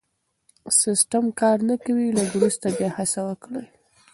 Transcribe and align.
سيسټم 0.79 1.25
کار 1.39 1.57
نه 1.69 1.75
کوي 1.83 2.07
لږ 2.17 2.29
وروسته 2.33 2.67
بیا 2.77 2.89
هڅه 2.97 3.19
وکړئ 3.27 3.67